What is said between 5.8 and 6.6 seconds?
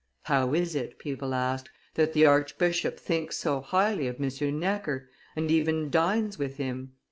dines with